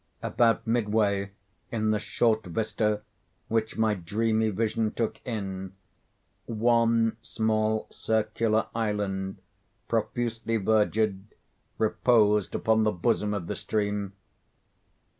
[0.23, 1.29] About midway
[1.71, 3.03] in the short vista
[3.49, 5.73] which my dreamy vision took in,
[6.47, 9.37] one small circular island,
[9.87, 11.21] profusely verdured,
[11.77, 14.13] reposed upon the bosom of the stream.